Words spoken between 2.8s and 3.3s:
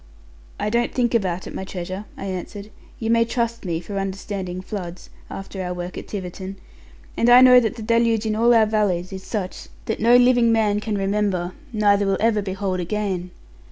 'you may